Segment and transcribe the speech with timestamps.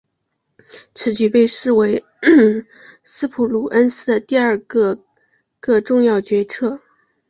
[0.95, 2.03] 此举被视为
[3.03, 4.97] 斯普鲁恩斯的第二个
[5.59, 6.81] 个重要决策。